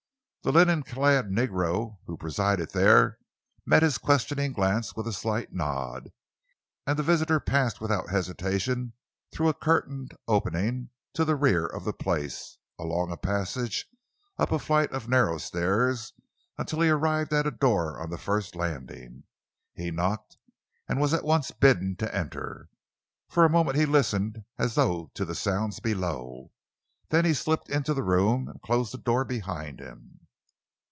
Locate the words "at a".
17.33-17.51